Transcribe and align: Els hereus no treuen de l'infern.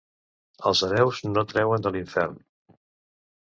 Els 0.69 0.79
hereus 0.87 1.19
no 1.35 1.43
treuen 1.51 1.85
de 1.85 1.93
l'infern. 1.97 2.41